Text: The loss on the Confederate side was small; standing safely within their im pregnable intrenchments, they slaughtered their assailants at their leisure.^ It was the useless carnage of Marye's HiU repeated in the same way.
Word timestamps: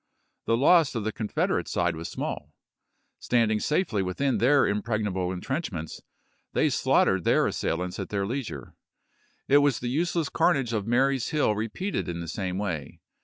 The 0.47 0.57
loss 0.57 0.95
on 0.95 1.03
the 1.03 1.11
Confederate 1.11 1.67
side 1.67 1.95
was 1.95 2.07
small; 2.09 2.55
standing 3.19 3.59
safely 3.59 4.01
within 4.01 4.39
their 4.39 4.65
im 4.65 4.81
pregnable 4.81 5.31
intrenchments, 5.31 6.01
they 6.53 6.71
slaughtered 6.71 7.23
their 7.23 7.45
assailants 7.45 7.99
at 7.99 8.09
their 8.09 8.25
leisure.^ 8.25 8.73
It 9.47 9.59
was 9.59 9.77
the 9.79 9.89
useless 9.89 10.27
carnage 10.27 10.73
of 10.73 10.87
Marye's 10.87 11.29
HiU 11.29 11.55
repeated 11.55 12.09
in 12.09 12.19
the 12.19 12.27
same 12.27 12.57
way. 12.57 12.99